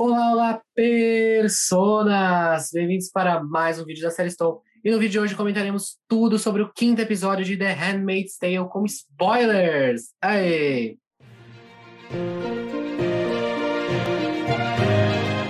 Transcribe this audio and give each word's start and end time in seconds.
Olá, 0.00 0.30
olá, 0.30 0.62
personas! 0.76 2.70
Bem-vindos 2.72 3.10
para 3.10 3.42
mais 3.42 3.80
um 3.80 3.84
vídeo 3.84 4.04
da 4.04 4.12
série 4.12 4.30
Stone. 4.30 4.60
E 4.84 4.92
no 4.92 4.98
vídeo 5.00 5.10
de 5.10 5.18
hoje 5.18 5.34
comentaremos 5.34 5.96
tudo 6.06 6.38
sobre 6.38 6.62
o 6.62 6.72
quinto 6.72 7.02
episódio 7.02 7.44
de 7.44 7.56
The 7.56 7.72
Handmaid's 7.72 8.38
Tale 8.38 8.68
com 8.68 8.84
spoilers! 8.84 10.14
Aê! 10.22 10.96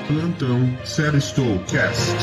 Plantão 0.07 0.87
Série 0.87 1.21
Stone 1.21 1.63
Cast. 1.65 2.17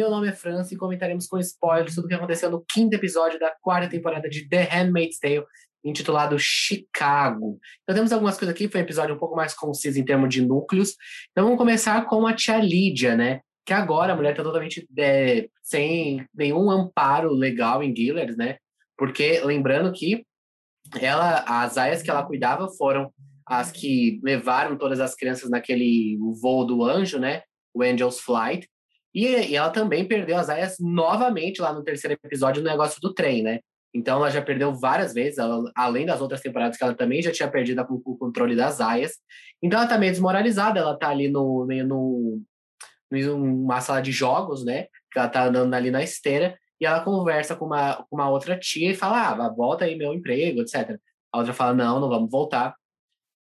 Meu 0.00 0.08
nome 0.08 0.28
é 0.28 0.32
França 0.32 0.72
e 0.72 0.78
comentaremos 0.78 1.26
com 1.26 1.38
spoilers 1.38 1.94
tudo 1.94 2.06
o 2.06 2.08
que 2.08 2.14
aconteceu 2.14 2.50
no 2.50 2.64
quinto 2.66 2.94
episódio 2.94 3.38
da 3.38 3.54
quarta 3.60 3.86
temporada 3.86 4.30
de 4.30 4.48
The 4.48 4.62
Handmaid's 4.62 5.18
Tale, 5.18 5.44
intitulado 5.84 6.38
Chicago. 6.38 7.60
Então 7.82 7.94
temos 7.94 8.10
algumas 8.10 8.38
coisas 8.38 8.54
aqui, 8.54 8.66
foi 8.66 8.80
um 8.80 8.84
episódio 8.84 9.14
um 9.14 9.18
pouco 9.18 9.36
mais 9.36 9.52
conciso 9.52 10.00
em 10.00 10.04
termos 10.04 10.30
de 10.30 10.40
núcleos. 10.40 10.96
Então 11.30 11.44
vamos 11.44 11.58
começar 11.58 12.06
com 12.06 12.26
a 12.26 12.32
tia 12.32 12.56
Lídia, 12.56 13.14
né? 13.14 13.42
Que 13.66 13.74
agora 13.74 14.14
a 14.14 14.16
mulher 14.16 14.30
está 14.30 14.42
totalmente 14.42 14.88
é, 14.98 15.50
sem 15.62 16.26
nenhum 16.34 16.70
amparo 16.70 17.30
legal 17.30 17.82
em 17.82 17.94
Gilead, 17.94 18.34
né? 18.38 18.56
Porque 18.96 19.40
lembrando 19.40 19.92
que 19.92 20.24
ela, 20.98 21.44
as 21.46 21.76
aias 21.76 22.00
que 22.02 22.08
ela 22.08 22.24
cuidava 22.24 22.70
foram 22.70 23.12
as 23.44 23.70
que 23.70 24.18
levaram 24.24 24.78
todas 24.78 24.98
as 24.98 25.14
crianças 25.14 25.50
naquele 25.50 26.16
voo 26.40 26.64
do 26.64 26.82
anjo, 26.82 27.18
né? 27.18 27.42
O 27.74 27.82
Angel's 27.82 28.18
Flight. 28.18 28.66
E, 29.14 29.26
e, 29.26 29.56
ela 29.56 29.70
também 29.70 30.06
perdeu 30.06 30.36
as 30.36 30.48
aias 30.48 30.76
novamente 30.78 31.60
lá 31.60 31.72
no 31.72 31.82
terceiro 31.82 32.18
episódio 32.22 32.62
no 32.62 32.70
negócio 32.70 33.00
do 33.00 33.12
trem, 33.12 33.42
né? 33.42 33.60
Então 33.92 34.18
ela 34.18 34.30
já 34.30 34.40
perdeu 34.40 34.72
várias 34.72 35.12
vezes, 35.12 35.38
ela, 35.38 35.70
além 35.74 36.06
das 36.06 36.20
outras 36.20 36.40
temporadas 36.40 36.76
que 36.76 36.84
ela 36.84 36.94
também 36.94 37.20
já 37.20 37.32
tinha 37.32 37.50
perdido 37.50 37.84
com 37.84 38.00
o 38.04 38.16
controle 38.16 38.54
das 38.54 38.80
aias. 38.80 39.14
Então 39.62 39.80
ela 39.80 39.88
tá 39.88 39.98
meio 39.98 40.12
desmoralizada, 40.12 40.78
ela 40.78 40.96
tá 40.96 41.08
ali 41.08 41.28
no 41.28 41.66
no, 41.66 42.42
numa 43.10 43.80
sala 43.80 44.00
de 44.00 44.12
jogos, 44.12 44.64
né? 44.64 44.84
Que 45.12 45.18
ela 45.18 45.28
tá 45.28 45.44
andando 45.44 45.74
ali 45.74 45.90
na 45.90 46.02
esteira 46.02 46.56
e 46.80 46.86
ela 46.86 47.02
conversa 47.04 47.56
com 47.56 47.66
uma, 47.66 47.96
com 48.08 48.16
uma 48.16 48.30
outra 48.30 48.58
tia 48.58 48.90
e 48.92 48.94
fala: 48.94 49.30
"Ah, 49.30 49.48
volta 49.48 49.84
aí 49.84 49.96
meu 49.96 50.14
emprego, 50.14 50.60
etc". 50.62 50.98
A 51.32 51.38
outra 51.38 51.52
fala: 51.52 51.74
"Não, 51.74 52.00
não 52.00 52.08
vamos 52.08 52.30
voltar". 52.30 52.74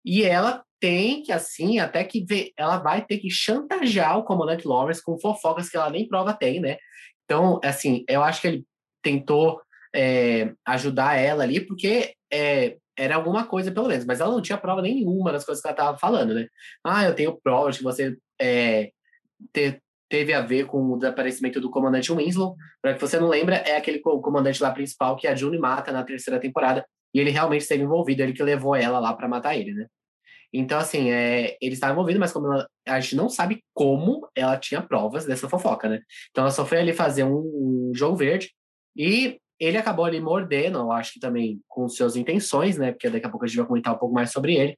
E 0.05 0.23
ela 0.23 0.63
tem 0.80 1.22
que, 1.23 1.31
assim, 1.31 1.80
até 1.80 2.03
que 2.03 2.23
ver, 2.23 2.52
ela 2.58 2.77
vai 2.77 3.05
ter 3.05 3.17
que 3.17 3.30
chantagear 3.30 4.17
o 4.17 4.23
comandante 4.23 4.67
Lawrence 4.67 5.03
com 5.03 5.19
fofocas 5.19 5.69
que 5.69 5.77
ela 5.77 5.89
nem 5.89 6.08
prova 6.08 6.33
tem, 6.33 6.59
né? 6.59 6.77
Então, 7.25 7.59
assim, 7.63 8.03
eu 8.08 8.23
acho 8.23 8.41
que 8.41 8.47
ele 8.47 8.66
tentou 9.03 9.61
é, 9.95 10.53
ajudar 10.66 11.16
ela 11.17 11.44
ali, 11.44 11.59
porque 11.59 12.13
é, 12.31 12.77
era 12.97 13.16
alguma 13.16 13.45
coisa, 13.45 13.71
pelo 13.71 13.88
menos, 13.88 14.05
mas 14.05 14.19
ela 14.19 14.31
não 14.31 14.41
tinha 14.41 14.58
prova 14.58 14.81
nenhuma 14.81 15.31
das 15.31 15.45
coisas 15.45 15.61
que 15.61 15.67
ela 15.67 15.73
estava 15.73 15.97
falando, 15.97 16.33
né? 16.33 16.47
Ah, 16.83 17.05
eu 17.05 17.16
tenho 17.16 17.39
provas 17.41 17.77
que 17.77 17.83
você 17.83 18.17
é, 18.39 18.91
te, 19.53 19.81
teve 20.09 20.33
a 20.33 20.41
ver 20.41 20.66
com 20.66 20.91
o 20.91 20.97
desaparecimento 20.97 21.61
do 21.61 21.69
comandante 21.69 22.11
Winslow. 22.11 22.55
Para 22.81 22.95
que 22.95 23.02
você 23.02 23.19
não 23.19 23.27
lembra, 23.30 23.58
é 23.58 23.77
aquele 23.77 23.99
comandante 23.99 24.61
lá 24.61 24.71
principal 24.71 25.16
que 25.16 25.27
a 25.27 25.36
June 25.36 25.58
mata 25.58 25.91
na 25.91 26.03
terceira 26.03 26.39
temporada, 26.39 26.86
e 27.14 27.19
ele 27.19 27.30
realmente 27.31 27.61
esteve 27.61 27.83
envolvido, 27.83 28.21
ele 28.21 28.33
que 28.33 28.43
levou 28.43 28.75
ela 28.75 28.99
lá 28.99 29.14
para 29.14 29.27
matar 29.27 29.55
ele, 29.55 29.73
né? 29.73 29.88
Então, 30.53 30.80
assim, 30.80 31.11
é, 31.11 31.58
ele 31.61 31.73
estava 31.73 31.94
envolvido, 31.94 32.19
mas 32.19 32.31
como 32.31 32.52
ela, 32.52 32.67
a 32.88 33.00
gente 33.00 33.16
não 33.16 33.30
sabe 33.30 33.64
como 33.73 34.28
ela 34.36 34.58
tinha 34.58 34.81
provas 34.81 35.25
dessa 35.25 35.47
fofoca, 35.47 35.88
né? 35.88 36.02
Então 36.31 36.44
ela 36.44 36.52
só 36.52 36.66
foi 36.66 36.80
ali 36.80 36.94
fazer 36.94 37.23
um, 37.23 37.38
um 37.38 37.92
jogo 37.94 38.16
verde 38.16 38.52
e 38.95 39.39
ele 39.59 39.77
acabou 39.77 40.05
ali 40.05 40.20
mordendo, 40.22 40.80
eu 40.80 40.92
acho 40.92 41.14
que 41.14 41.20
também 41.20 41.59
com 41.67 41.88
suas 41.89 42.16
intenções, 42.16 42.77
né? 42.77 42.92
Porque 42.92 43.09
daqui 43.09 43.25
a 43.25 43.30
pouco 43.30 43.45
a 43.45 43.47
gente 43.47 43.58
vai 43.58 43.67
comentar 43.67 43.94
um 43.94 43.97
pouco 43.97 44.16
mais 44.16 44.31
sobre 44.31 44.55
ele. 44.55 44.77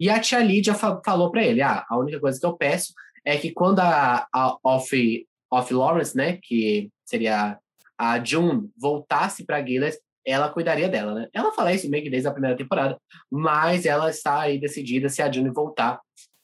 E 0.00 0.10
a 0.10 0.20
tia 0.20 0.40
Lídia 0.40 0.74
fa 0.74 1.00
falou 1.04 1.30
para 1.30 1.44
ele: 1.44 1.62
ah, 1.62 1.84
a 1.88 1.96
única 1.96 2.20
coisa 2.20 2.38
que 2.38 2.44
eu 2.44 2.56
peço 2.56 2.92
é 3.24 3.36
que 3.36 3.52
quando 3.52 3.80
a, 3.80 4.26
a 4.32 4.56
Off, 4.64 5.26
Off 5.50 5.72
Lawrence, 5.72 6.16
né, 6.16 6.38
que 6.42 6.90
seria 7.04 7.58
a 7.96 8.22
June, 8.22 8.68
voltasse 8.76 9.44
para 9.46 9.64
Gilead, 9.64 9.96
ela 10.26 10.50
cuidaria 10.50 10.88
dela, 10.88 11.14
né? 11.14 11.28
Ela 11.32 11.52
fala 11.52 11.72
isso 11.72 11.88
meio 11.88 12.02
que 12.02 12.10
desde 12.10 12.28
a 12.28 12.32
primeira 12.32 12.56
temporada, 12.56 12.98
mas 13.30 13.86
ela 13.86 14.10
está 14.10 14.40
aí 14.40 14.58
decidida 14.58 15.08
se 15.08 15.22
a 15.22 15.30
June 15.30 15.50
voltar, 15.50 16.00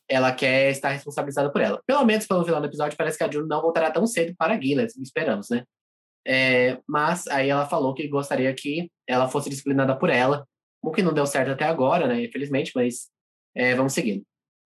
ela 0.08 0.32
quer 0.32 0.70
estar 0.70 0.90
responsabilizada 0.90 1.50
por 1.50 1.60
ela. 1.60 1.82
Pelo 1.84 2.04
menos 2.04 2.26
pelo 2.26 2.44
final 2.44 2.60
do 2.60 2.66
episódio, 2.66 2.96
parece 2.96 3.18
que 3.18 3.24
a 3.24 3.30
June 3.30 3.48
não 3.48 3.60
voltará 3.60 3.90
tão 3.90 4.06
cedo 4.06 4.34
para 4.38 4.60
Gilead, 4.60 4.92
esperamos, 5.02 5.50
né? 5.50 5.64
É, 6.24 6.78
mas 6.88 7.26
aí 7.26 7.48
ela 7.48 7.66
falou 7.66 7.92
que 7.92 8.06
gostaria 8.06 8.54
que 8.54 8.88
ela 9.08 9.28
fosse 9.28 9.50
disciplinada 9.50 9.96
por 9.96 10.08
ela, 10.08 10.46
o 10.80 10.92
que 10.92 11.02
não 11.02 11.12
deu 11.12 11.26
certo 11.26 11.50
até 11.50 11.64
agora, 11.64 12.06
né? 12.06 12.22
Infelizmente, 12.24 12.70
mas 12.74 13.08
é, 13.56 13.74
vamos 13.74 13.92
seguindo. 13.92 14.22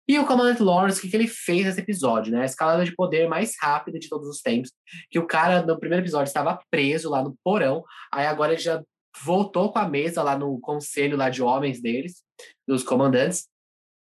E 0.08 0.20
o 0.20 0.26
Comandante 0.26 0.62
Lawrence, 0.62 1.00
o 1.00 1.02
que, 1.02 1.10
que 1.10 1.16
ele 1.16 1.28
fez 1.28 1.66
nesse 1.66 1.82
episódio, 1.82 2.32
né? 2.32 2.42
A 2.42 2.46
escalada 2.46 2.84
de 2.84 2.94
poder 2.94 3.28
mais 3.28 3.54
rápida 3.60 3.98
de 3.98 4.08
todos 4.08 4.28
os 4.28 4.42
tempos. 4.42 4.72
Que 5.10 5.18
o 5.18 5.26
cara, 5.26 5.66
no 5.66 5.80
primeiro 5.80 6.04
episódio, 6.04 6.28
estava 6.28 6.60
preso 6.70 7.10
lá 7.10 7.24
no 7.24 7.36
porão, 7.44 7.84
aí 8.14 8.28
agora 8.28 8.54
ele 8.54 8.62
já 8.62 8.84
voltou 9.24 9.72
com 9.72 9.80
a 9.80 9.88
mesa 9.88 10.24
lá 10.24 10.38
no 10.38 10.60
conselho 10.60 11.18
lá 11.18 11.30
de 11.30 11.42
homens 11.42 11.82
deles, 11.82 12.24
dos 12.68 12.84
comandantes. 12.84 13.48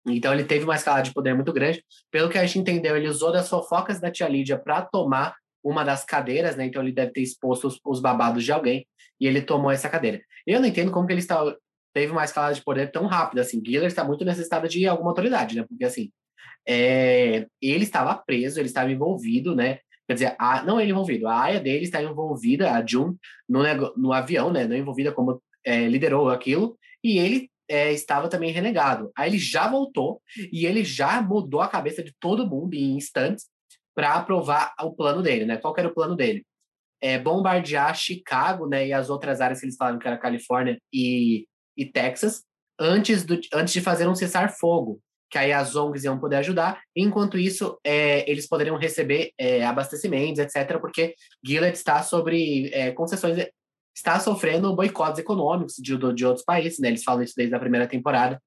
Então 0.09 0.33
ele 0.33 0.44
teve 0.44 0.65
uma 0.65 0.77
escala 0.77 1.03
de 1.03 1.12
poder 1.12 1.34
muito 1.34 1.53
grande. 1.53 1.84
Pelo 2.11 2.28
que 2.28 2.39
a 2.39 2.47
gente 2.47 2.59
entendeu, 2.59 2.97
ele 2.97 3.09
usou 3.09 3.33
das 3.33 3.49
fofocas 3.49 4.00
da 4.00 4.11
tia 4.11 4.28
Lídia 4.28 4.59
para 4.59 4.83
tomar 4.83 5.34
uma 5.62 5.84
das 5.84 6.05
cadeiras, 6.05 6.56
né? 6.56 6.67
Então 6.67 6.83
ele 6.83 6.93
deve 6.93 7.12
ter 7.12 7.22
exposto 7.22 7.67
os, 7.67 7.81
os, 7.84 8.00
babados 8.00 8.44
de 8.44 8.53
alguém 8.53 8.87
e 9.21 9.27
ele 9.27 9.43
tomou 9.43 9.71
essa 9.71 9.89
cadeira. 9.89 10.22
Eu 10.47 10.61
não 10.61 10.69
entendo 10.69 10.93
como 10.93 11.06
que 11.06 11.12
ele 11.12 11.21
está, 11.21 11.43
teve 11.93 12.12
uma 12.12 12.25
escala 12.25 12.55
de 12.55 12.62
poder 12.62 12.93
tão 12.93 13.06
rápida 13.06 13.41
assim. 13.41 13.61
Giller 13.65 13.88
está 13.88 14.05
muito 14.05 14.25
necessitado 14.25 14.69
de 14.69 14.87
alguma 14.87 15.11
autoridade, 15.11 15.56
né? 15.56 15.65
Porque 15.69 15.84
assim, 15.84 16.12
é, 16.69 17.47
ele 17.61 17.83
estava 17.83 18.15
preso, 18.15 18.61
ele 18.61 18.69
estava 18.69 18.93
envolvido, 18.93 19.56
né? 19.56 19.81
Quer 20.06 20.15
dizer, 20.15 20.37
a, 20.39 20.62
não 20.62 20.81
ele 20.81 20.93
envolvido, 20.93 21.27
a 21.27 21.43
aia 21.43 21.61
dele 21.61 21.84
está 21.84 22.03
envolvida, 22.03 22.72
a 22.72 22.84
June, 22.87 23.17
no, 23.49 23.62
no 23.97 24.12
avião, 24.12 24.53
né? 24.53 24.67
Não 24.67 24.77
envolvida 24.77 25.12
como 25.12 25.43
é, 25.65 25.89
liderou 25.89 26.28
aquilo, 26.28 26.78
e 27.03 27.19
ele 27.19 27.50
é, 27.69 27.93
estava 27.93 28.28
também 28.28 28.53
renegado. 28.53 29.11
Aí 29.17 29.31
ele 29.31 29.39
já 29.39 29.69
voltou 29.69 30.22
e 30.53 30.65
ele 30.65 30.84
já 30.84 31.21
mudou 31.21 31.61
a 31.61 31.69
cabeça 31.69 32.03
de 32.03 32.15
todo 32.21 32.49
mundo 32.49 32.75
em 32.75 32.97
instantes 32.97 33.47
para 33.94 34.15
aprovar 34.15 34.75
o 34.81 34.93
plano 34.93 35.22
dele, 35.22 35.44
né? 35.44 35.56
Qual 35.56 35.75
era 35.77 35.89
o 35.89 35.94
plano 35.94 36.15
dele? 36.15 36.44
É 37.00 37.19
bombardear 37.19 37.94
Chicago, 37.97 38.69
né? 38.69 38.87
E 38.87 38.93
as 38.93 39.11
outras 39.11 39.41
áreas 39.41 39.59
que 39.59 39.67
eles 39.67 39.77
falaram 39.77 39.99
que 39.99 40.06
era 40.06 40.19
Califórnia 40.19 40.78
e, 40.93 41.47
e 41.77 41.84
Texas, 41.84 42.44
antes, 42.78 43.25
do, 43.25 43.41
antes 43.53 43.73
de 43.73 43.81
fazer 43.81 44.06
um 44.06 44.15
cessar-fogo 44.15 45.00
que 45.31 45.38
aí 45.38 45.53
as 45.53 45.75
ONGs 45.75 46.04
iam 46.04 46.19
poder 46.19 46.37
ajudar. 46.37 46.81
Enquanto 46.94 47.38
isso, 47.38 47.78
é, 47.84 48.31
eles 48.31 48.47
poderiam 48.47 48.76
receber 48.76 49.32
é, 49.38 49.64
abastecimentos, 49.64 50.38
etc., 50.38 50.78
porque 50.81 51.14
Gilead 51.44 51.76
está 51.76 52.03
sobre 52.03 52.70
é, 52.72 52.92
concessões, 52.92 53.47
está 53.94 54.20
sofrendo 54.20 54.75
boicotes 54.75 55.19
econômicos 55.19 55.75
de, 55.76 55.97
de 56.14 56.26
outros 56.26 56.44
países, 56.44 56.78
né? 56.78 56.88
Eles 56.88 57.03
falam 57.03 57.22
isso 57.22 57.34
desde 57.37 57.54
a 57.54 57.59
primeira 57.59 57.87
temporada. 57.87 58.41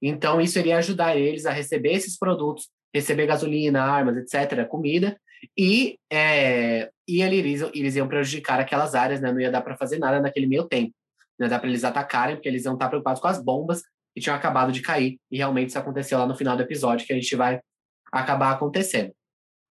Então, 0.00 0.40
isso 0.40 0.58
iria 0.58 0.78
ajudar 0.78 1.16
eles 1.16 1.46
a 1.46 1.52
receber 1.52 1.92
esses 1.92 2.18
produtos, 2.18 2.68
receber 2.94 3.26
gasolina, 3.26 3.82
armas, 3.82 4.16
etc., 4.16 4.66
comida, 4.66 5.16
e, 5.56 5.98
é, 6.10 6.90
e 7.06 7.20
eles, 7.20 7.62
eles 7.74 7.96
iam 7.96 8.08
prejudicar 8.08 8.60
aquelas 8.60 8.94
áreas, 8.94 9.20
né? 9.20 9.32
Não 9.32 9.40
ia 9.40 9.50
dar 9.50 9.60
para 9.60 9.76
fazer 9.76 9.98
nada 9.98 10.20
naquele 10.20 10.46
meio 10.46 10.64
tempo. 10.64 10.92
Não 11.38 11.46
ia 11.46 11.50
dar 11.50 11.58
para 11.58 11.68
eles 11.68 11.84
atacarem, 11.84 12.36
porque 12.36 12.48
eles 12.48 12.64
iam 12.64 12.74
estar 12.74 12.88
preocupados 12.88 13.20
com 13.20 13.28
as 13.28 13.42
bombas 13.42 13.82
que 14.14 14.20
tinham 14.20 14.36
acabado 14.36 14.72
de 14.72 14.82
cair, 14.82 15.18
e 15.30 15.36
realmente 15.36 15.70
isso 15.70 15.78
aconteceu 15.78 16.18
lá 16.18 16.26
no 16.26 16.36
final 16.36 16.56
do 16.56 16.62
episódio, 16.62 17.06
que 17.06 17.12
a 17.12 17.16
gente 17.16 17.34
vai 17.34 17.60
acabar 18.12 18.52
acontecendo. 18.52 19.12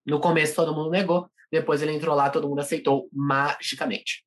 No 0.05 0.19
começo 0.19 0.55
todo 0.55 0.73
mundo 0.73 0.89
negou, 0.89 1.29
depois 1.51 1.81
ele 1.81 1.93
entrou 1.93 2.15
lá, 2.15 2.29
todo 2.29 2.47
mundo 2.47 2.59
aceitou 2.59 3.07
magicamente. 3.13 4.23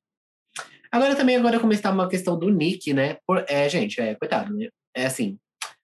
Agora 0.91 1.15
também 1.15 1.35
agora 1.35 1.59
começar 1.59 1.91
uma 1.91 2.07
questão 2.07 2.39
do 2.39 2.49
Nick, 2.49 2.93
né? 2.93 3.17
Por, 3.27 3.43
é, 3.49 3.67
gente, 3.67 3.99
é, 3.99 4.15
coitado, 4.15 4.53
né? 4.53 4.69
É 4.95 5.05
assim, 5.05 5.37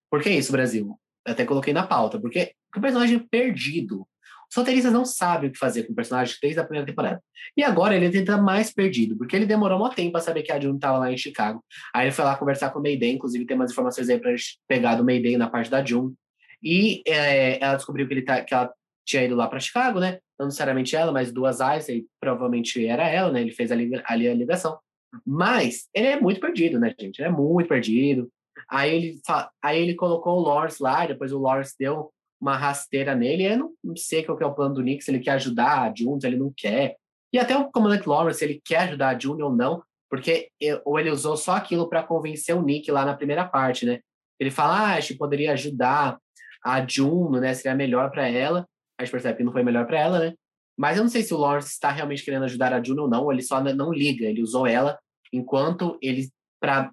por 0.10 0.22
que 0.22 0.30
isso, 0.30 0.52
Brasil? 0.52 0.98
Eu 1.26 1.34
até 1.34 1.46
coloquei 1.46 1.74
na 1.74 1.86
pauta, 1.86 2.20
porque 2.20 2.54
o 2.76 2.80
personagem 2.80 3.20
perdido. 3.20 4.08
Os 4.52 4.58
roteiristas 4.58 4.92
não 4.92 5.06
sabem 5.06 5.50
o 5.50 5.54
que 5.54 5.58
fazer 5.58 5.84
com 5.84 5.94
o 5.94 5.96
personagem 5.96 6.36
desde 6.42 6.60
a 6.60 6.64
primeira 6.66 6.86
temporada. 6.86 7.24
E 7.56 7.64
agora 7.64 7.96
ele 7.96 8.10
tenta 8.10 8.38
mais 8.38 8.74
perdido, 8.74 9.18
porque 9.18 9.34
ele 9.34 9.46
demorou 9.46 9.82
um 9.84 9.90
tempo 9.90 10.12
para 10.12 10.20
saber 10.22 10.44
que 10.44 10.52
a 10.52 10.60
June 10.60 10.76
estava 10.76 10.98
lá 10.98 11.10
em 11.10 11.18
Chicago. 11.18 11.64
Aí 11.96 12.08
ele 12.08 12.12
foi 12.12 12.26
lá 12.26 12.36
conversar 12.36 12.70
com 12.72 12.80
o 12.80 12.82
Mayday, 12.82 13.12
inclusive 13.12 13.46
tem 13.46 13.56
umas 13.56 13.72
informações 13.72 14.10
aí 14.10 14.20
para 14.20 14.36
pegar 14.68 14.96
do 14.96 15.06
Mayday 15.06 15.38
na 15.38 15.50
parte 15.50 15.72
da 15.72 15.84
June. 15.84 16.14
E 16.62 17.02
é, 17.08 17.64
ela 17.64 17.78
descobriu 17.78 18.06
que, 18.06 18.14
ele 18.14 18.24
tá, 18.24 18.44
que 18.44 18.54
ela 18.54 18.70
tinha 19.06 19.24
ido 19.24 19.36
lá 19.36 19.48
para 19.48 19.60
Chicago, 19.60 20.02
né? 20.02 20.20
Não 20.38 20.48
necessariamente 20.48 20.96
ela, 20.98 21.14
mas 21.14 21.32
duas 21.32 21.62
eyes, 21.62 21.88
e 21.88 22.06
provavelmente 22.20 22.86
era 22.86 23.08
ela, 23.08 23.32
né? 23.32 23.40
Ele 23.40 23.52
fez 23.52 23.72
ali, 23.72 23.90
ali 24.06 24.28
a 24.28 24.34
ligação. 24.34 24.78
Mas 25.26 25.88
ele 25.94 26.08
é 26.08 26.20
muito 26.20 26.42
perdido, 26.42 26.78
né, 26.78 26.94
gente? 27.00 27.20
Ele 27.20 27.30
é 27.30 27.32
muito 27.32 27.70
perdido. 27.70 28.30
Aí 28.70 28.94
ele, 28.94 29.22
aí 29.64 29.82
ele 29.82 29.96
colocou 29.96 30.38
o 30.38 30.42
Lawrence 30.42 30.84
lá, 30.84 31.06
depois 31.06 31.32
o 31.32 31.40
Lawrence 31.40 31.74
deu 31.80 32.12
uma 32.42 32.58
rasteira 32.58 33.16
nele. 33.16 33.44
Eu 33.44 33.76
não, 33.84 33.96
sei 33.96 34.24
qual 34.24 34.40
é 34.40 34.46
o 34.46 34.54
plano 34.54 34.74
do 34.74 34.82
Nick, 34.82 35.04
se 35.04 35.12
ele 35.12 35.20
quer 35.20 35.32
ajudar 35.32 35.84
a 35.84 35.94
June, 35.96 36.20
ele 36.24 36.38
não 36.38 36.52
quer. 36.56 36.98
E 37.32 37.38
até 37.38 37.56
o 37.56 37.72
comandante 37.72 38.10
Lawrence, 38.10 38.44
ele 38.44 38.60
quer 38.64 38.80
ajudar 38.80 39.10
a 39.10 39.20
June 39.20 39.42
ou 39.44 39.56
não, 39.56 39.84
porque 40.10 40.50
ou 40.84 41.00
ele 41.00 41.12
usou 41.12 41.38
só 41.38 41.56
aquilo 41.56 41.88
para 41.88 42.04
convencer 42.04 42.56
o 42.56 42.62
Nick 42.62 42.92
lá 42.92 43.06
na 43.06 43.16
primeira 43.16 43.46
parte, 43.46 43.86
né? 43.86 44.00
Ele 44.40 44.50
fala, 44.50 44.74
ah, 44.74 44.96
acho 44.96 45.10
que 45.10 45.20
poderia 45.20 45.54
ajudar 45.54 46.18
a 46.66 46.86
June, 46.86 47.40
né? 47.40 47.54
Seria 47.54 47.76
melhor 47.76 48.10
para 48.12 48.28
ela. 48.28 48.68
A 49.00 49.04
gente 49.04 49.12
percebe 49.12 49.38
que 49.38 49.44
não 49.44 49.52
foi 49.52 49.64
melhor 49.64 49.86
para 49.86 50.00
ela, 50.00 50.20
né? 50.20 50.34
Mas 50.78 50.98
eu 50.98 51.04
não 51.04 51.10
sei 51.10 51.22
se 51.22 51.34
o 51.34 51.38
Lawrence 51.38 51.70
está 51.70 51.92
realmente 51.92 52.26
querendo 52.26 52.46
ajudar 52.46 52.74
a 52.74 52.84
June 52.84 53.00
ou 53.00 53.08
não, 53.08 53.32
ele 53.32 53.44
só 53.44 53.62
não 53.62 53.94
liga. 53.94 54.26
Ele 54.26 54.42
usou 54.42 54.66
ela 54.66 54.98
enquanto 55.32 55.98
ele 56.02 56.30
para 56.60 56.92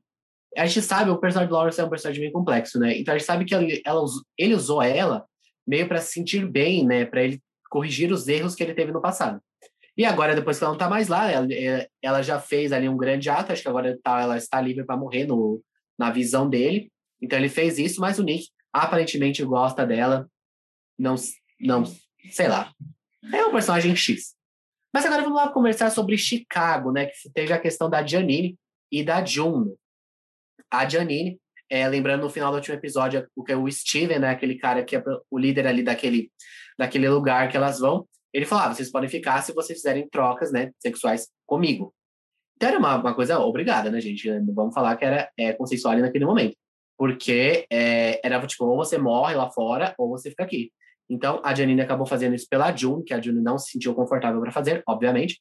a 0.56 0.66
gente 0.66 0.82
sabe 0.82 1.10
o 1.10 1.18
personagem 1.18 1.48
do 1.48 1.54
Lawrence 1.54 1.80
é 1.80 1.84
um 1.84 1.90
personagem 1.90 2.22
bem 2.22 2.32
complexo, 2.32 2.78
né? 2.78 2.96
Então 2.98 3.14
a 3.14 3.18
gente 3.18 3.26
sabe 3.26 3.44
que 3.44 3.54
ele, 3.54 3.82
ela, 3.84 4.02
ele 4.36 4.54
usou 4.54 4.82
ela 4.82 5.26
meio 5.68 5.86
para 5.86 6.00
se 6.00 6.14
sentir 6.14 6.48
bem, 6.50 6.86
né? 6.86 7.04
Para 7.04 7.22
ele 7.22 7.42
corrigir 7.68 8.10
os 8.10 8.26
erros 8.26 8.54
que 8.54 8.62
ele 8.62 8.72
teve 8.72 8.90
no 8.90 9.02
passado. 9.02 9.40
E 9.94 10.04
agora, 10.04 10.34
depois 10.34 10.56
que 10.56 10.64
ela 10.64 10.70
não 10.70 10.76
está 10.76 10.88
mais 10.88 11.08
lá, 11.08 11.30
ela, 11.30 11.46
é, 11.52 11.88
ela, 12.00 12.22
já 12.22 12.40
fez 12.40 12.72
ali 12.72 12.88
um 12.88 12.96
grande 12.96 13.28
ato, 13.28 13.52
acho 13.52 13.62
que 13.62 13.68
agora 13.68 13.98
tá, 14.02 14.20
ela 14.22 14.36
está 14.38 14.60
livre 14.60 14.84
para 14.84 14.96
morrer 14.96 15.26
no, 15.26 15.62
na 15.98 16.10
visão 16.10 16.48
dele. 16.48 16.90
Então 17.20 17.38
ele 17.38 17.48
fez 17.48 17.78
isso, 17.78 18.00
mas 18.00 18.18
o 18.18 18.22
Nick 18.22 18.48
aparentemente 18.72 19.44
gosta 19.44 19.84
dela. 19.84 20.26
Não, 20.98 21.16
não, 21.60 21.84
sei 22.30 22.48
lá. 22.48 22.72
É 23.32 23.44
um 23.44 23.52
personagem 23.52 23.94
X. 23.94 24.34
Mas 24.94 25.04
agora 25.04 25.22
vamos 25.22 25.36
lá 25.36 25.52
conversar 25.52 25.90
sobre 25.90 26.16
Chicago, 26.16 26.92
né? 26.92 27.06
Que 27.06 27.30
teve 27.30 27.52
a 27.52 27.60
questão 27.60 27.90
da 27.90 28.06
Janine 28.06 28.56
e 28.90 29.04
da 29.04 29.22
June. 29.22 29.74
A 30.70 30.88
Janine, 30.88 31.38
é, 31.70 31.88
lembrando 31.88 32.22
no 32.22 32.30
final 32.30 32.50
do 32.50 32.56
último 32.56 32.76
episódio, 32.76 33.26
o 33.36 33.44
que 33.44 33.54
o 33.54 33.70
Steven, 33.70 34.18
né? 34.18 34.30
Aquele 34.30 34.56
cara 34.56 34.84
que 34.84 34.96
é 34.96 35.02
o 35.30 35.38
líder 35.38 35.66
ali 35.66 35.82
daquele, 35.82 36.30
daquele 36.78 37.08
lugar 37.08 37.48
que 37.48 37.56
elas 37.56 37.78
vão 37.78 38.06
ele 38.32 38.44
falava, 38.44 38.70
ah, 38.70 38.74
vocês 38.74 38.90
podem 38.90 39.08
ficar 39.08 39.42
se 39.42 39.52
vocês 39.52 39.78
fizerem 39.78 40.08
trocas 40.08 40.52
né, 40.52 40.70
sexuais 40.78 41.28
comigo. 41.46 41.94
Então 42.56 42.68
era 42.68 42.78
uma, 42.78 42.96
uma 42.96 43.14
coisa 43.14 43.38
obrigada, 43.38 43.90
né, 43.90 44.00
gente? 44.00 44.28
Vamos 44.52 44.74
falar 44.74 44.96
que 44.96 45.04
era 45.04 45.30
é, 45.38 45.52
consensual 45.52 45.92
ali 45.92 46.02
naquele 46.02 46.24
momento. 46.24 46.56
Porque 46.96 47.66
é, 47.70 48.20
era 48.26 48.44
tipo, 48.46 48.64
ou 48.64 48.76
você 48.76 48.98
morre 48.98 49.34
lá 49.34 49.50
fora, 49.50 49.94
ou 49.96 50.08
você 50.08 50.30
fica 50.30 50.42
aqui. 50.42 50.72
Então 51.08 51.40
a 51.44 51.54
Janine 51.54 51.80
acabou 51.80 52.06
fazendo 52.06 52.34
isso 52.34 52.46
pela 52.50 52.74
June, 52.74 53.04
que 53.04 53.14
a 53.14 53.20
June 53.20 53.40
não 53.40 53.56
se 53.58 53.70
sentiu 53.70 53.94
confortável 53.94 54.40
para 54.40 54.50
fazer, 54.50 54.82
obviamente. 54.86 55.40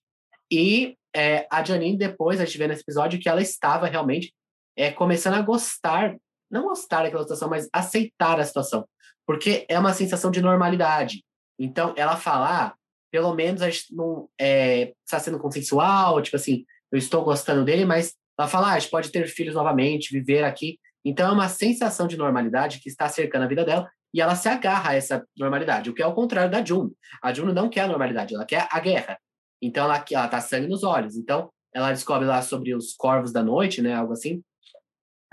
E 0.51 0.95
é, 1.13 1.47
a 1.51 1.63
Janine, 1.63 1.97
depois, 1.97 2.39
a 2.39 2.45
gente 2.45 2.57
vê 2.57 2.68
nesse 2.68 2.83
episódio 2.83 3.19
que 3.19 3.27
ela 3.27 3.41
estava 3.41 3.88
realmente 3.88 4.33
é, 4.77 4.91
começando 4.91 5.33
a 5.33 5.41
gostar, 5.41 6.15
não 6.50 6.63
gostar 6.63 7.03
daquela 7.03 7.24
situação, 7.24 7.50
mas 7.50 7.68
aceitar 7.74 8.39
a 8.39 8.45
situação. 8.45 8.88
Porque 9.25 9.65
é 9.68 9.77
uma 9.77 9.94
sensação 9.94 10.29
de 10.29 10.41
normalidade. 10.41 11.25
Então, 11.59 11.94
ela 11.97 12.15
falar, 12.15 12.68
ah, 12.68 12.75
pelo 13.12 13.33
menos 13.33 13.62
a 13.62 13.69
gente 13.69 13.94
não 13.94 14.29
é, 14.39 14.94
está 15.03 15.19
sendo 15.19 15.39
consensual, 15.39 16.21
tipo 16.21 16.35
assim, 16.35 16.63
eu 16.91 16.97
estou 16.97 17.24
gostando 17.24 17.65
dele, 17.65 17.83
mas 17.83 18.13
ela 18.39 18.47
fala, 18.47 18.69
ah, 18.69 18.74
a 18.74 18.79
gente 18.79 18.91
pode 18.91 19.12
ter 19.12 19.27
filhos 19.27 19.56
novamente, 19.56 20.13
viver 20.13 20.44
aqui. 20.44 20.80
Então, 21.03 21.30
é 21.30 21.33
uma 21.33 21.50
sensação 21.50 22.07
de 22.07 22.15
normalidade 22.15 22.80
que 22.80 22.88
está 22.88 23.09
cercando 23.09 23.44
a 23.44 23.47
vida 23.47 23.65
dela 23.65 23.89
e 24.13 24.21
ela 24.21 24.35
se 24.35 24.47
agarra 24.47 24.91
a 24.91 24.95
essa 24.95 25.25
normalidade, 25.35 25.89
o 25.89 25.94
que 25.94 26.01
é 26.01 26.07
o 26.07 26.13
contrário 26.13 26.51
da 26.51 26.63
June. 26.63 26.91
A 27.21 27.33
June 27.33 27.53
não 27.53 27.69
quer 27.69 27.81
a 27.81 27.88
normalidade, 27.88 28.35
ela 28.35 28.45
quer 28.45 28.68
a 28.69 28.80
guerra. 28.80 29.18
Então, 29.62 29.85
ela, 29.85 30.06
ela 30.12 30.27
tá 30.27 30.39
sangue 30.39 30.68
nos 30.68 30.83
olhos. 30.83 31.15
Então, 31.15 31.50
ela 31.73 31.91
descobre 31.91 32.27
lá 32.27 32.41
sobre 32.41 32.75
os 32.75 32.94
corvos 32.94 33.31
da 33.31 33.44
noite, 33.44 33.81
né, 33.81 33.94
algo 33.94 34.13
assim, 34.13 34.41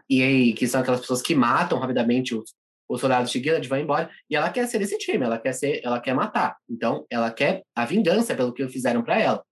e 0.08 0.22
aí, 0.22 0.52
que 0.52 0.66
são 0.66 0.80
aquelas 0.80 1.00
pessoas 1.00 1.22
que 1.22 1.34
matam 1.34 1.78
rapidamente 1.78 2.34
os, 2.34 2.54
os 2.88 3.00
soldados 3.00 3.30
de 3.30 3.38
Gilead 3.38 3.66
vão 3.68 3.78
embora 3.78 4.10
e 4.28 4.36
ela 4.36 4.50
quer 4.50 4.66
ser 4.66 4.80
esse 4.82 4.98
time, 4.98 5.24
ela 5.24 5.38
quer 5.38 5.52
ser, 5.52 5.80
ela 5.82 6.00
quer 6.00 6.14
matar. 6.14 6.56
Então, 6.68 7.06
ela 7.10 7.30
quer 7.30 7.62
a 7.74 7.84
vingança 7.84 8.34
pelo 8.34 8.52
que 8.52 8.68
fizeram 8.68 9.02
para 9.02 9.18
ela. 9.18 9.44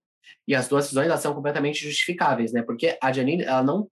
E 0.47 0.55
as 0.55 0.67
duas 0.67 0.85
decisões 0.85 1.07
elas 1.07 1.21
são 1.21 1.33
completamente 1.33 1.79
justificáveis, 1.83 2.51
né? 2.53 2.61
Porque 2.61 2.97
a 3.01 3.11
Janine, 3.11 3.43
ela 3.43 3.63
não 3.63 3.87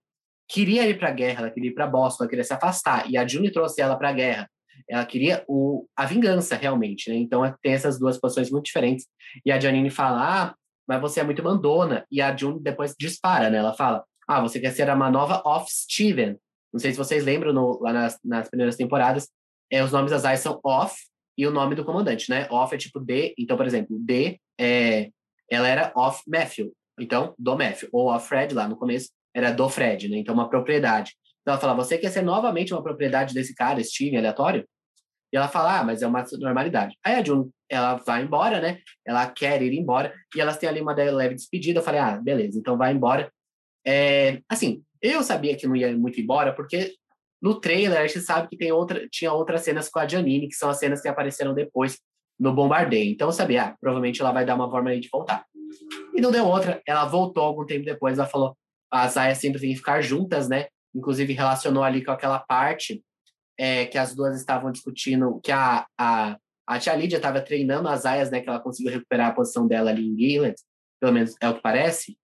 queria 0.48 0.88
ir 0.88 0.98
para 0.98 1.08
a 1.08 1.12
guerra, 1.12 1.40
ela 1.40 1.50
queria 1.50 1.70
ir 1.70 1.74
para 1.74 1.86
Boston, 1.86 2.24
ela 2.24 2.30
queria 2.30 2.44
se 2.44 2.52
afastar. 2.52 3.10
E 3.10 3.16
a 3.16 3.26
June 3.26 3.50
trouxe 3.50 3.80
ela 3.80 3.96
para 3.96 4.10
a 4.10 4.12
guerra. 4.12 4.50
Ela 4.88 5.06
queria 5.06 5.44
o, 5.48 5.86
a 5.96 6.04
vingança 6.04 6.56
realmente, 6.56 7.10
né? 7.10 7.16
Então 7.16 7.42
tem 7.62 7.72
essas 7.72 7.98
duas 7.98 8.18
posições 8.18 8.50
muito 8.50 8.66
diferentes. 8.66 9.06
E 9.44 9.50
a 9.50 9.58
Janine 9.58 9.90
fala: 9.90 10.50
"Ah, 10.50 10.54
mas 10.86 11.00
você 11.00 11.20
é 11.20 11.24
muito 11.24 11.42
mandona". 11.42 12.04
E 12.10 12.20
a 12.20 12.36
June 12.36 12.60
depois 12.60 12.94
dispara, 12.98 13.48
né? 13.48 13.58
Ela 13.58 13.74
fala: 13.74 14.04
"Ah, 14.28 14.40
você 14.40 14.60
quer 14.60 14.72
ser 14.72 14.88
uma 14.90 15.10
nova 15.10 15.42
off 15.44 15.70
Steven". 15.70 16.38
Não 16.72 16.80
sei 16.80 16.92
se 16.92 16.98
vocês 16.98 17.24
lembram, 17.24 17.52
no, 17.52 17.80
lá 17.80 17.92
nas, 17.92 18.18
nas, 18.24 18.48
primeiras 18.48 18.76
temporadas, 18.76 19.28
é, 19.70 19.82
os 19.82 19.92
nomes 19.92 20.10
das 20.10 20.24
áreas 20.24 20.40
são 20.40 20.60
Off 20.64 20.96
e 21.36 21.46
o 21.46 21.50
nome 21.50 21.74
do 21.74 21.84
comandante, 21.84 22.30
né? 22.30 22.46
Off 22.50 22.74
é 22.74 22.78
tipo 22.78 23.00
D, 23.00 23.34
então, 23.38 23.56
por 23.56 23.66
exemplo, 23.66 23.98
D, 23.98 24.40
é, 24.58 25.10
ela 25.50 25.68
era 25.68 25.92
Off 25.94 26.22
Matthew, 26.26 26.72
então, 26.98 27.34
do 27.38 27.56
Matthew. 27.56 27.88
Ou 27.92 28.08
Off 28.08 28.28
Fred, 28.28 28.54
lá 28.54 28.68
no 28.68 28.76
começo, 28.76 29.10
era 29.34 29.50
do 29.50 29.68
Fred, 29.68 30.08
né? 30.08 30.18
Então, 30.18 30.34
uma 30.34 30.48
propriedade. 30.48 31.12
Então, 31.40 31.52
ela 31.52 31.60
fala, 31.60 31.74
você 31.74 31.98
quer 31.98 32.10
ser 32.10 32.22
novamente 32.22 32.72
uma 32.72 32.82
propriedade 32.82 33.34
desse 33.34 33.54
cara, 33.54 33.82
Steven, 33.82 34.18
aleatório? 34.18 34.66
E 35.32 35.36
ela 35.36 35.48
fala, 35.48 35.80
ah, 35.80 35.84
mas 35.84 36.02
é 36.02 36.06
uma 36.06 36.24
normalidade. 36.38 36.96
Aí 37.02 37.14
a 37.14 37.24
June, 37.24 37.50
ela 37.68 37.94
vai 37.96 38.22
embora, 38.22 38.60
né? 38.60 38.78
Ela 39.04 39.26
quer 39.30 39.62
ir 39.62 39.72
embora, 39.72 40.14
e 40.36 40.40
elas 40.40 40.58
têm 40.58 40.68
ali 40.68 40.80
uma 40.80 40.92
leve 40.94 41.34
despedida. 41.34 41.80
Eu 41.80 41.82
falei, 41.82 42.00
ah, 42.00 42.20
beleza, 42.22 42.58
então 42.58 42.76
vai 42.76 42.92
embora. 42.92 43.32
É, 43.84 44.40
assim, 44.48 44.82
eu 45.02 45.22
sabia 45.22 45.56
que 45.56 45.66
não 45.66 45.74
ia 45.74 45.96
muito 45.96 46.20
embora, 46.20 46.52
porque 46.54 46.94
no 47.42 47.60
trailer 47.60 47.98
a 47.98 48.06
gente 48.06 48.20
sabe 48.20 48.48
que 48.48 48.56
tem 48.56 48.70
outra, 48.70 49.08
tinha 49.10 49.32
outras 49.32 49.62
cenas 49.62 49.88
com 49.88 49.98
a 49.98 50.06
Janine, 50.06 50.48
que 50.48 50.54
são 50.54 50.70
as 50.70 50.78
cenas 50.78 51.02
que 51.02 51.08
apareceram 51.08 51.52
depois 51.52 51.98
no 52.38 52.54
bombardeio. 52.54 53.10
Então 53.10 53.28
eu 53.28 53.32
sabia, 53.32 53.64
ah, 53.64 53.76
provavelmente 53.80 54.20
ela 54.20 54.32
vai 54.32 54.44
dar 54.44 54.54
uma 54.54 54.70
forma 54.70 54.90
aí 54.90 55.00
de 55.00 55.08
voltar. 55.10 55.44
E 56.14 56.20
não 56.20 56.30
deu 56.30 56.46
outra, 56.46 56.80
ela 56.86 57.04
voltou 57.04 57.42
algum 57.42 57.66
tempo 57.66 57.84
depois, 57.84 58.18
ela 58.18 58.28
falou, 58.28 58.56
as 58.90 59.16
aias 59.16 59.38
sempre 59.38 59.60
têm 59.60 59.70
que 59.70 59.78
ficar 59.78 60.00
juntas, 60.02 60.48
né? 60.48 60.66
Inclusive 60.94 61.32
relacionou 61.32 61.82
ali 61.82 62.04
com 62.04 62.12
aquela 62.12 62.38
parte 62.38 63.02
é, 63.58 63.86
que 63.86 63.98
as 63.98 64.14
duas 64.14 64.36
estavam 64.36 64.70
discutindo, 64.70 65.40
que 65.42 65.50
a, 65.50 65.86
a, 65.98 66.36
a 66.66 66.78
tia 66.78 66.94
Lídia 66.94 67.16
estava 67.16 67.40
treinando 67.40 67.88
as 67.88 68.04
aias, 68.04 68.30
né? 68.30 68.40
Que 68.40 68.48
ela 68.48 68.60
conseguiu 68.60 68.92
recuperar 68.92 69.30
a 69.30 69.34
posição 69.34 69.66
dela 69.66 69.90
ali 69.90 70.06
em 70.06 70.16
Gilead, 70.16 70.56
pelo 71.00 71.12
menos 71.12 71.34
é 71.40 71.48
o 71.48 71.54
que 71.54 71.62
parece. 71.62 72.16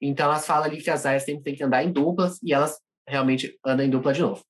Então 0.00 0.26
elas 0.26 0.46
falam 0.46 0.64
ali 0.64 0.80
que 0.82 0.90
as 0.90 1.04
aias 1.04 1.24
sempre 1.24 1.42
têm 1.42 1.54
que 1.54 1.64
andar 1.64 1.84
em 1.84 1.92
duplas 1.92 2.38
e 2.42 2.52
elas 2.52 2.78
realmente 3.06 3.58
andam 3.64 3.84
em 3.84 3.90
dupla 3.90 4.12
de 4.12 4.22
novo. 4.22 4.42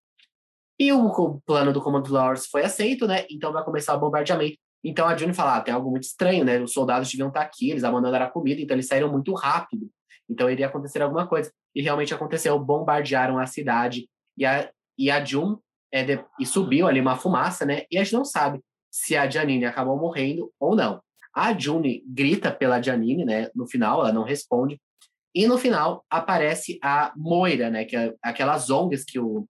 E 0.78 0.92
o, 0.92 1.06
o 1.06 1.40
plano 1.42 1.72
do 1.72 1.82
comando 1.82 2.12
Lawrence 2.12 2.48
foi 2.50 2.64
aceito, 2.64 3.06
né? 3.06 3.26
Então 3.30 3.52
vai 3.52 3.64
começar 3.64 3.94
o 3.94 4.00
bombardeamento. 4.00 4.56
Então 4.82 5.06
a 5.06 5.16
June 5.16 5.34
fala, 5.34 5.56
ah, 5.56 5.60
tem 5.60 5.74
algo 5.74 5.90
muito 5.90 6.04
estranho, 6.04 6.44
né? 6.44 6.58
Os 6.58 6.72
soldados 6.72 7.10
deviam 7.10 7.28
estar 7.28 7.42
aqui, 7.42 7.70
eles 7.70 7.84
abandonaram 7.84 8.26
a 8.26 8.30
comida, 8.30 8.60
então 8.60 8.74
eles 8.74 8.86
saíram 8.86 9.10
muito 9.10 9.34
rápido. 9.34 9.90
Então 10.28 10.50
iria 10.50 10.66
acontecer 10.66 11.02
alguma 11.02 11.26
coisa. 11.26 11.52
E 11.74 11.82
realmente 11.82 12.14
aconteceu, 12.14 12.58
bombardearam 12.58 13.38
a 13.38 13.46
cidade 13.46 14.08
e 14.38 14.46
a, 14.46 14.70
e 14.96 15.10
a 15.10 15.22
June 15.22 15.58
é, 15.92 16.04
de, 16.04 16.24
e 16.38 16.46
subiu 16.46 16.86
ali 16.86 17.00
uma 17.00 17.16
fumaça, 17.16 17.66
né? 17.66 17.82
E 17.90 17.98
a 17.98 18.04
gente 18.04 18.14
não 18.14 18.24
sabe 18.24 18.60
se 18.90 19.16
a 19.16 19.28
Janine 19.28 19.66
acabou 19.66 19.98
morrendo 19.98 20.50
ou 20.58 20.74
não. 20.74 21.02
A 21.34 21.56
June 21.56 22.02
grita 22.06 22.50
pela 22.50 22.82
Janine, 22.82 23.24
né? 23.24 23.50
No 23.54 23.66
final, 23.66 24.00
ela 24.00 24.12
não 24.12 24.22
responde. 24.22 24.80
E 25.34 25.46
no 25.46 25.58
final 25.58 26.04
aparece 26.10 26.78
a 26.82 27.12
Moira, 27.16 27.70
né? 27.70 27.84
Que 27.84 27.96
é 27.96 28.14
aquelas 28.22 28.68
ONGs 28.70 29.04
que 29.04 29.18
o, 29.18 29.46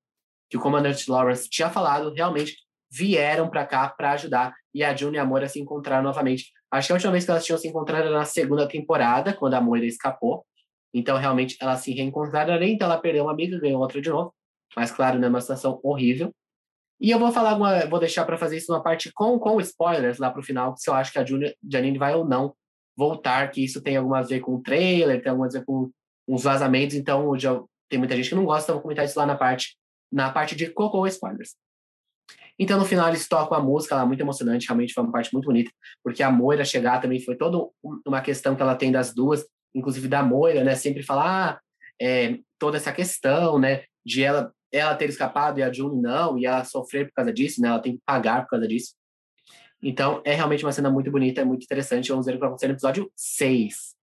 que 0.49 0.56
o 0.56 0.60
comandante 0.60 1.10
Lawrence 1.10 1.49
tinha 1.49 1.70
falado, 1.70 2.12
realmente 2.12 2.56
vieram 2.90 3.49
para 3.49 3.66
cá 3.66 3.88
para 3.88 4.12
ajudar. 4.12 4.54
E 4.75 4.84
a 4.84 4.94
June 4.94 5.16
e 5.16 5.20
a 5.20 5.25
Moira 5.25 5.49
se 5.49 5.60
encontraram 5.60 6.02
novamente. 6.02 6.52
Acho 6.70 6.88
que 6.88 6.92
a 6.92 6.96
última 6.96 7.12
vez 7.12 7.25
que 7.25 7.30
elas 7.30 7.44
tinham 7.44 7.58
se 7.58 7.68
encontrado 7.68 8.06
era 8.06 8.10
na 8.10 8.25
segunda 8.25 8.68
temporada, 8.68 9.32
quando 9.32 9.54
a 9.54 9.60
Moira 9.60 9.87
escapou. 9.87 10.44
Então, 10.92 11.16
realmente, 11.16 11.56
elas 11.60 11.80
se 11.80 11.92
reencontraram 11.92 12.52
ali. 12.52 12.72
Então, 12.72 12.87
ela 12.87 13.00
perdeu 13.00 13.25
uma 13.25 13.32
amiga, 13.32 13.58
ganhou 13.58 13.80
outra 13.80 14.00
de 14.00 14.10
novo. 14.10 14.34
Mas, 14.76 14.90
claro, 14.90 15.18
né, 15.18 15.28
uma 15.28 15.40
situação 15.40 15.80
horrível. 15.82 16.32
E 17.00 17.10
eu 17.10 17.18
vou 17.18 17.32
falar, 17.32 17.56
uma, 17.56 17.87
vou 17.87 17.99
deixar 17.99 18.25
para 18.26 18.37
fazer 18.37 18.58
isso 18.58 18.70
numa 18.70 18.82
parte 18.82 19.10
com, 19.12 19.38
com 19.38 19.60
spoilers 19.60 20.18
lá 20.18 20.30
para 20.30 20.40
o 20.40 20.44
final, 20.44 20.76
se 20.76 20.90
eu 20.90 20.94
acho 20.94 21.10
que 21.10 21.18
a 21.18 21.25
Janine 21.25 21.96
vai 21.96 22.14
ou 22.14 22.28
não 22.28 22.54
voltar, 23.00 23.50
que 23.50 23.64
isso 23.64 23.80
tem 23.80 23.97
alguma 23.97 24.19
a 24.19 24.23
ver 24.23 24.40
com 24.40 24.57
o 24.57 24.62
trailer, 24.62 25.23
tem 25.23 25.30
alguma 25.30 25.49
a 25.49 25.50
ver 25.50 25.64
com 25.64 25.90
uns 26.28 26.42
vazamentos, 26.42 26.95
então 26.95 27.37
já 27.38 27.59
tem 27.88 27.99
muita 27.99 28.14
gente 28.14 28.28
que 28.28 28.35
não 28.35 28.45
gosta, 28.45 28.64
então 28.64 28.75
vou 28.75 28.83
comentar 28.83 29.07
isso 29.07 29.19
lá 29.19 29.25
na 29.25 29.37
parte, 29.37 29.75
na 30.12 30.30
parte 30.30 30.54
de 30.54 30.69
Coco 30.69 31.07
Spoilers. 31.07 31.57
Então, 32.59 32.78
no 32.78 32.85
final, 32.85 33.09
eles 33.09 33.26
tocam 33.26 33.57
a 33.57 33.62
música 33.62 33.97
lá, 33.97 34.04
muito 34.04 34.21
emocionante, 34.21 34.66
realmente 34.66 34.92
foi 34.92 35.02
uma 35.02 35.12
parte 35.12 35.33
muito 35.33 35.47
bonita, 35.47 35.73
porque 36.04 36.23
a 36.23 36.30
Moira 36.30 36.62
chegar 36.62 37.00
também 37.00 37.19
foi 37.19 37.35
toda 37.35 37.66
uma 38.07 38.21
questão 38.21 38.54
que 38.54 38.61
ela 38.61 38.76
tem 38.76 38.92
das 38.92 39.14
duas, 39.14 39.47
inclusive 39.75 40.07
da 40.07 40.23
Moira, 40.23 40.62
né, 40.62 40.75
sempre 40.75 41.02
falar 41.02 41.54
ah, 41.54 41.61
é, 42.00 42.38
toda 42.59 42.76
essa 42.76 42.92
questão, 42.92 43.59
né, 43.59 43.85
de 44.04 44.23
ela, 44.23 44.52
ela 44.71 44.95
ter 44.95 45.09
escapado 45.09 45.59
e 45.59 45.62
a 45.62 45.73
June 45.73 46.00
não, 46.02 46.38
e 46.38 46.45
ela 46.45 46.62
sofrer 46.64 47.07
por 47.07 47.14
causa 47.14 47.33
disso, 47.33 47.62
né, 47.62 47.69
ela 47.69 47.80
tem 47.80 47.95
que 47.95 48.02
pagar 48.04 48.42
por 48.42 48.50
causa 48.50 48.69
disso. 48.69 48.95
Então, 49.82 50.20
é 50.25 50.34
realmente 50.34 50.64
uma 50.64 50.72
cena 50.72 50.90
muito 50.90 51.10
bonita, 51.10 51.40
é 51.40 51.44
muito 51.44 51.64
interessante. 51.64 52.10
Vamos 52.10 52.26
ver 52.26 52.32
o 52.32 52.34
que 52.34 52.40
vai 52.40 52.49
acontecer 52.49 52.68
no 52.68 52.75
episódio 52.75 53.10
6. 53.16 53.94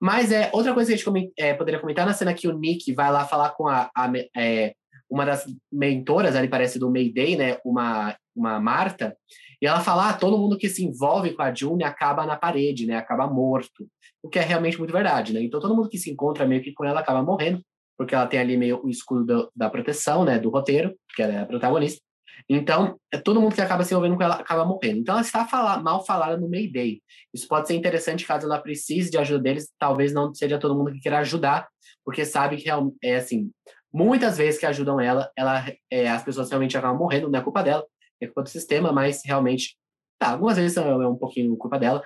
Mas 0.00 0.30
é 0.30 0.50
outra 0.52 0.74
coisa 0.74 0.88
que 0.88 0.94
a 0.94 0.96
gente 0.96 1.32
é, 1.38 1.54
poderia 1.54 1.80
comentar 1.80 2.04
na 2.04 2.12
cena 2.12 2.34
que 2.34 2.48
o 2.48 2.58
Nick 2.58 2.92
vai 2.92 3.10
lá 3.10 3.24
falar 3.24 3.50
com 3.50 3.66
a, 3.66 3.90
a 3.96 4.12
é, 4.36 4.74
uma 5.08 5.24
das 5.24 5.46
mentoras, 5.72 6.36
ali 6.36 6.48
parece 6.48 6.78
do 6.78 6.90
Mayday, 6.90 7.36
né? 7.36 7.58
Uma, 7.64 8.16
uma 8.34 8.60
Marta. 8.60 9.16
E 9.60 9.66
ela 9.66 9.80
fala: 9.80 10.10
ah, 10.10 10.12
todo 10.12 10.38
mundo 10.38 10.58
que 10.58 10.68
se 10.68 10.84
envolve 10.84 11.32
com 11.32 11.42
a 11.42 11.54
June 11.54 11.82
acaba 11.82 12.26
na 12.26 12.36
parede, 12.36 12.86
né? 12.86 12.96
Acaba 12.96 13.26
morto. 13.26 13.88
o 14.22 14.28
que 14.28 14.38
é 14.38 14.42
realmente 14.42 14.78
muito 14.78 14.92
verdade, 14.92 15.32
né? 15.32 15.42
Então 15.42 15.60
todo 15.60 15.74
mundo 15.74 15.88
que 15.88 15.98
se 15.98 16.10
encontra 16.10 16.46
meio 16.46 16.62
que 16.62 16.72
com 16.72 16.84
ela 16.84 17.00
acaba 17.00 17.22
morrendo, 17.22 17.62
porque 17.96 18.14
ela 18.14 18.26
tem 18.26 18.40
ali 18.40 18.56
meio 18.56 18.84
o 18.84 18.90
escudo 18.90 19.24
do, 19.24 19.52
da 19.56 19.70
proteção, 19.70 20.24
né, 20.24 20.38
do 20.38 20.50
roteiro, 20.50 20.94
que 21.14 21.22
ela 21.22 21.32
é 21.32 21.38
a 21.38 21.46
protagonista. 21.46 22.00
Então, 22.48 22.98
é 23.12 23.18
todo 23.18 23.40
mundo 23.40 23.54
que 23.54 23.60
acaba 23.60 23.84
se 23.84 23.92
envolvendo 23.92 24.16
com 24.16 24.22
ela 24.22 24.36
acaba 24.36 24.64
morrendo. 24.64 25.00
Então, 25.00 25.14
ela 25.14 25.22
está 25.22 25.46
fala, 25.46 25.78
mal 25.80 26.04
falada 26.04 26.36
no 26.36 26.48
Mayday. 26.48 27.02
Isso 27.34 27.48
pode 27.48 27.66
ser 27.66 27.74
interessante 27.74 28.26
caso 28.26 28.46
ela 28.46 28.60
precise 28.60 29.10
de 29.10 29.18
ajuda 29.18 29.40
deles. 29.40 29.70
Talvez 29.78 30.12
não 30.12 30.34
seja 30.34 30.58
todo 30.58 30.76
mundo 30.76 30.92
que 30.92 31.00
queira 31.00 31.18
ajudar, 31.18 31.68
porque 32.04 32.24
sabe 32.24 32.56
que 32.56 32.68
é 33.02 33.16
assim. 33.16 33.50
Muitas 33.92 34.36
vezes 34.36 34.60
que 34.60 34.66
ajudam 34.66 35.00
ela, 35.00 35.30
ela 35.36 35.64
é, 35.90 36.08
as 36.08 36.22
pessoas 36.22 36.48
realmente 36.50 36.76
acabam 36.76 36.98
morrendo, 36.98 37.30
não 37.30 37.38
é 37.38 37.42
culpa 37.42 37.62
dela, 37.62 37.84
é 38.20 38.26
culpa 38.26 38.42
do 38.42 38.48
sistema, 38.48 38.92
mas 38.92 39.22
realmente, 39.24 39.76
tá, 40.18 40.30
algumas 40.30 40.56
vezes 40.56 40.76
é 40.76 40.82
um 40.82 41.16
pouquinho 41.16 41.56
culpa 41.56 41.78
dela. 41.78 42.02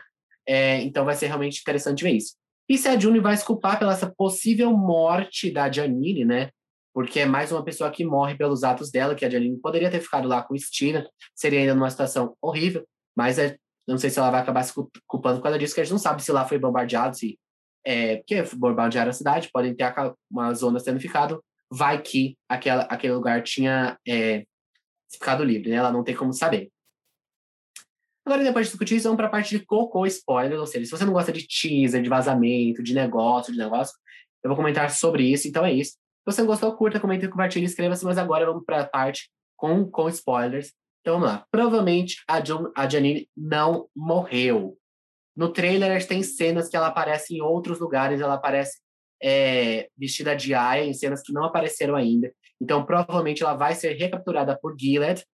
É, 0.47 0.81
então, 0.83 1.05
vai 1.05 1.15
ser 1.15 1.27
realmente 1.27 1.61
interessante 1.61 2.05
ver 2.05 2.13
isso. 2.13 2.35
E 2.69 2.79
se 2.79 2.87
a 2.89 2.99
June 2.99 3.19
vai 3.19 3.37
se 3.37 3.45
culpar 3.45 3.79
pela 3.79 3.93
essa 3.93 4.09
possível 4.17 4.73
morte 4.73 5.51
da 5.51 5.71
Janine, 5.71 6.25
né? 6.25 6.51
Porque 6.93 7.21
é 7.21 7.27
mais 7.27 7.53
uma 7.53 7.65
pessoa 7.65 7.91
que 7.91 8.05
morre 8.05 8.37
pelos 8.37 8.65
atos 8.65 8.91
dela, 8.91 9.15
que 9.15 9.25
a 9.25 9.31
Janine 9.31 9.61
poderia 9.61 9.91
ter 9.91 10.01
ficado 10.01 10.29
lá 10.29 10.43
com 10.43 10.57
Stina, 10.57 11.09
seria 11.35 11.61
ainda 11.61 11.75
numa 11.75 11.91
situação 11.91 12.37
horrível, 12.41 12.87
mas 13.17 13.39
é, 13.39 13.57
não 13.87 13.99
sei 13.99 14.11
se 14.11 14.19
ela 14.19 14.31
vai 14.31 14.41
acabar 14.41 14.63
se 14.63 14.73
culpando 15.07 15.39
por 15.39 15.45
causa 15.45 15.59
disso, 15.59 15.75
que 15.75 15.81
a 15.81 15.85
gente 15.85 15.93
não 15.93 15.99
sabe 15.99 16.23
se 16.23 16.33
lá 16.33 16.47
foi 16.47 16.59
bombardeado, 16.59 17.17
se 17.17 17.39
é, 17.85 18.17
porque 18.17 18.43
bombardearam 18.57 19.11
a 19.11 19.15
cidade, 19.15 19.51
podem 19.53 19.75
ter 19.75 19.93
uma 20.31 20.53
zona 20.55 20.79
sendo 20.79 21.01
ficado, 21.01 21.43
vai 21.71 22.01
que 22.03 22.37
aquela, 22.49 22.83
aquele 22.83 23.15
lugar 23.15 23.43
tinha 23.43 23.99
é, 24.07 24.45
ficado 25.13 25.45
livre, 25.45 25.71
né? 25.71 25.77
Ela 25.77 25.93
não 25.93 26.05
tem 26.05 26.15
como 26.15 26.33
saber. 26.33 26.71
Agora, 28.25 28.45
depois 28.45 28.67
de 28.67 28.73
discutir 28.73 28.97
isso, 28.97 29.05
vamos 29.05 29.17
para 29.17 29.27
a 29.27 29.31
parte 29.31 29.59
de 29.59 29.65
cocô 29.65 30.05
spoiler, 30.07 30.59
ou 30.59 30.67
seja, 30.67 30.85
se 30.85 30.91
você 30.91 31.05
não 31.05 31.13
gosta 31.13 31.33
de 31.33 31.47
teaser, 31.47 32.03
de 32.03 32.09
vazamento, 32.09 32.83
de 32.83 32.95
negócio, 32.95 33.53
de 33.53 33.59
negócio, 33.59 33.97
eu 34.43 34.49
vou 34.49 34.57
comentar 34.57 34.91
sobre 34.91 35.25
isso, 35.25 35.49
então 35.49 35.65
é 35.65 35.73
isso. 35.73 35.97
Você 36.31 36.45
gostou, 36.45 36.77
curta, 36.77 37.01
comente, 37.01 37.27
compartilhe, 37.27 37.65
inscreva-se, 37.65 38.05
mas 38.05 38.17
agora 38.17 38.47
vamos 38.47 38.65
para 38.65 38.83
a 38.83 38.87
parte 38.87 39.29
com, 39.57 39.85
com 39.91 40.09
spoilers. 40.09 40.73
Então 41.01 41.15
vamos 41.19 41.29
lá. 41.29 41.45
Provavelmente 41.51 42.23
a, 42.29 42.39
John, 42.39 42.71
a 42.77 42.89
Janine 42.89 43.29
não 43.37 43.89
morreu. 43.97 44.79
No 45.37 45.53
trailer, 45.53 46.07
tem 46.07 46.23
cenas 46.23 46.69
que 46.69 46.77
ela 46.77 46.87
aparece 46.87 47.35
em 47.35 47.41
outros 47.41 47.81
lugares, 47.81 48.21
ela 48.21 48.35
aparece 48.35 48.79
é, 49.21 49.89
vestida 49.99 50.37
de 50.37 50.55
Aya, 50.55 50.85
em 50.85 50.95
cenas 50.95 51.21
que 51.21 51.33
não 51.33 51.45
apareceram 51.45 51.97
ainda. 51.97 52.33
Então, 52.61 52.85
provavelmente 52.85 53.43
ela 53.43 53.55
vai 53.55 53.75
ser 53.75 53.95
recapturada 53.95 54.57
por 54.57 54.77
Gilead 54.79 55.25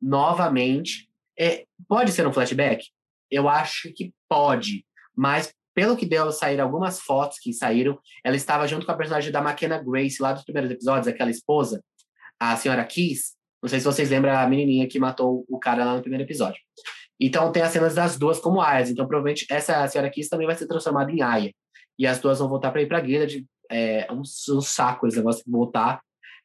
novamente. 0.00 1.08
É, 1.38 1.64
pode 1.88 2.12
ser 2.12 2.26
um 2.26 2.32
flashback? 2.32 2.84
Eu 3.30 3.48
acho 3.48 3.92
que 3.94 4.12
pode, 4.28 4.84
mas 5.16 5.54
pelo 5.74 5.96
que 5.96 6.06
deu 6.06 6.30
sair 6.30 6.60
algumas 6.60 7.00
fotos 7.00 7.38
que 7.38 7.52
saíram, 7.52 7.98
ela 8.22 8.36
estava 8.36 8.66
junto 8.68 8.86
com 8.86 8.92
a 8.92 8.96
personagem 8.96 9.32
da 9.32 9.40
McKenna 9.40 9.82
Grace, 9.82 10.22
lá 10.22 10.32
dos 10.32 10.44
primeiros 10.44 10.70
episódios, 10.70 11.08
aquela 11.08 11.30
esposa, 11.30 11.82
a 12.38 12.56
senhora 12.56 12.84
Kiss. 12.84 13.34
Não 13.62 13.68
sei 13.68 13.80
se 13.80 13.84
vocês 13.84 14.10
lembram 14.10 14.36
a 14.36 14.46
menininha 14.46 14.86
que 14.86 14.98
matou 14.98 15.44
o 15.48 15.58
cara 15.58 15.84
lá 15.84 15.96
no 15.96 16.02
primeiro 16.02 16.24
episódio. 16.24 16.60
Então 17.18 17.50
tem 17.50 17.62
as 17.62 17.72
cenas 17.72 17.94
das 17.94 18.18
duas 18.18 18.38
como 18.38 18.60
Ayas. 18.60 18.90
Então 18.90 19.06
provavelmente 19.06 19.46
essa 19.50 19.86
senhora 19.88 20.10
Kiss 20.10 20.28
também 20.28 20.46
vai 20.46 20.56
ser 20.56 20.66
transformada 20.66 21.10
em 21.10 21.22
Aya. 21.22 21.52
E 21.98 22.06
as 22.06 22.18
duas 22.18 22.38
vão 22.38 22.48
voltar 22.48 22.70
para 22.70 22.82
ir 22.82 22.86
para 22.86 23.04
Gilead. 23.04 23.44
É 23.70 24.06
um, 24.12 24.20
um 24.20 24.60
saco 24.60 25.06
esse 25.06 25.16
negócio 25.16 25.42
de 25.44 25.50
voltar 25.50 26.00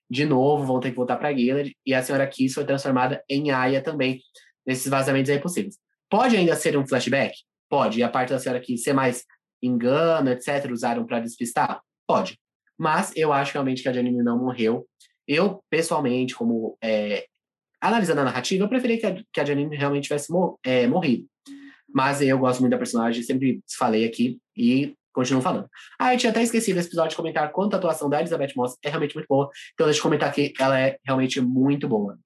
de 0.10 0.26
novo, 0.26 0.66
vão 0.66 0.80
ter 0.80 0.90
que 0.90 0.96
voltar 0.96 1.18
para 1.18 1.34
Gilead. 1.34 1.76
E 1.86 1.94
a 1.94 2.02
senhora 2.02 2.26
Kiss 2.26 2.56
foi 2.56 2.66
transformada 2.66 3.24
em 3.30 3.52
Aya 3.52 3.82
também, 3.82 4.22
nesses 4.66 4.88
vazamentos 4.88 5.30
aí 5.30 5.40
possíveis. 5.40 5.78
Pode 6.10 6.36
ainda 6.36 6.56
ser 6.56 6.78
um 6.78 6.88
flashback? 6.88 7.34
Pode. 7.70 8.00
E 8.00 8.04
a 8.04 8.10
parte 8.10 8.30
da 8.32 8.40
senhora 8.40 8.60
que 8.60 8.78
ser 8.78 8.94
mais 8.94 9.24
engano, 9.62 10.30
etc., 10.32 10.72
usaram 10.72 11.06
para 11.06 11.20
despistar? 11.20 11.82
Pode. 12.08 12.40
Mas 12.78 13.12
eu 13.16 13.32
acho 13.32 13.54
realmente 13.54 13.84
que 13.84 13.90
a 13.90 13.94
Janine 13.94 14.24
não 14.24 14.40
morreu. 14.40 14.88
Eu, 15.28 15.62
pessoalmente, 15.70 16.34
como 16.34 16.78
é, 16.82 17.26
analisando 17.82 18.22
a 18.22 18.26
narrativa, 18.26 18.64
eu 18.64 18.70
preferi 18.70 18.98
que 18.98 19.06
a, 19.06 19.16
que 19.32 19.40
a 19.40 19.46
Janine 19.46 19.76
realmente 19.76 20.06
tivesse 20.06 20.32
mor 20.32 20.58
é, 20.64 20.88
morrido. 20.88 21.28
Mas 21.94 22.22
eu 22.22 22.38
gosto 22.38 22.62
muito 22.62 22.72
da 22.72 22.78
personagem, 22.78 23.24
sempre 23.24 23.62
falei 23.78 24.06
aqui, 24.06 24.40
e 24.56 24.96
continuo 25.20 25.42
falando. 25.42 25.68
Ah, 26.00 26.14
eu 26.14 26.18
tinha 26.18 26.30
até 26.30 26.42
esquecido 26.42 26.78
esse 26.78 26.88
episódio 26.88 27.12
de 27.12 27.16
comentar 27.18 27.52
quanto 27.52 27.74
a 27.74 27.78
atuação 27.78 28.10
da 28.10 28.20
Elizabeth 28.20 28.54
Moss 28.56 28.78
é 28.84 28.90
realmente 28.90 29.16
muito 29.16 29.28
boa. 29.28 29.50
Então, 29.74 29.86
deixa 29.86 30.00
eu 30.00 30.04
comentar 30.04 30.32
que 30.32 30.54
ela 30.58 30.80
é 30.80 30.98
realmente 31.06 31.42
muito 31.42 31.88
boa. 31.88 32.18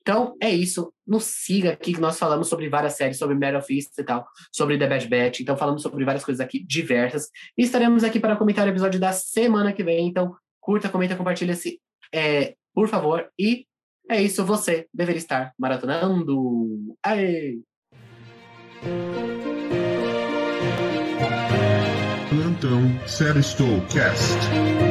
Então, 0.00 0.34
é 0.42 0.50
isso. 0.50 0.92
Nos 1.06 1.24
siga 1.24 1.72
aqui 1.72 1.94
que 1.94 2.00
nós 2.00 2.18
falamos 2.18 2.48
sobre 2.48 2.68
várias 2.68 2.94
séries, 2.94 3.18
sobre 3.18 3.36
Mare 3.36 3.56
of 3.56 3.72
East 3.72 3.96
e 3.98 4.04
tal, 4.04 4.26
sobre 4.52 4.76
The 4.76 4.88
Bad 4.88 5.08
Batch. 5.08 5.40
Então, 5.40 5.56
falamos 5.56 5.82
sobre 5.82 6.04
várias 6.04 6.24
coisas 6.24 6.40
aqui 6.40 6.64
diversas. 6.64 7.28
E 7.56 7.62
estaremos 7.62 8.02
aqui 8.02 8.18
para 8.18 8.36
comentar 8.36 8.66
o 8.66 8.70
episódio 8.70 8.98
da 8.98 9.12
semana 9.12 9.72
que 9.72 9.84
vem. 9.84 10.08
Então, 10.08 10.34
curta, 10.60 10.88
comenta, 10.88 11.16
compartilha 11.16 11.54
se 11.54 11.80
é, 12.12 12.54
por 12.74 12.88
favor. 12.88 13.30
E 13.38 13.64
é 14.10 14.20
isso, 14.20 14.44
você 14.44 14.88
deveria 14.92 15.18
estar 15.18 15.52
maratonando. 15.56 16.96
Aê! 17.04 17.60
Plantão 23.06 23.08
Série 23.08 23.42
Cast. 23.88 24.89